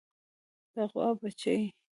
د 0.73 0.75
غوا 0.91 1.07
بچۍ 1.19 1.61